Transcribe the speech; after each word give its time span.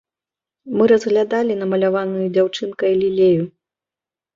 Мы 0.79 0.83
разглядалі 0.93 1.59
намаляваную 1.61 2.27
дзяўчынкай 2.35 2.91
лілею. 3.05 3.43